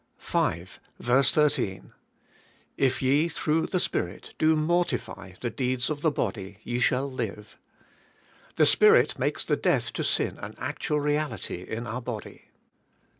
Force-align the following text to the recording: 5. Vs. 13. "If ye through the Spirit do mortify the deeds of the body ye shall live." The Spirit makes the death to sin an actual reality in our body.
5. 0.17 0.79
Vs. 0.99 1.31
13. 1.31 1.93
"If 2.75 3.03
ye 3.03 3.27
through 3.29 3.67
the 3.67 3.79
Spirit 3.79 4.33
do 4.39 4.55
mortify 4.55 5.33
the 5.41 5.51
deeds 5.51 5.91
of 5.91 6.01
the 6.01 6.09
body 6.09 6.57
ye 6.63 6.79
shall 6.79 7.05
live." 7.07 7.55
The 8.55 8.65
Spirit 8.65 9.19
makes 9.19 9.43
the 9.45 9.57
death 9.57 9.93
to 9.93 10.03
sin 10.03 10.39
an 10.39 10.55
actual 10.57 10.99
reality 10.99 11.61
in 11.61 11.85
our 11.85 12.01
body. 12.01 12.45